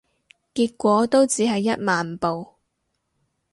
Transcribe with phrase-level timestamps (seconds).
[0.55, 2.55] 結果都只係一萬步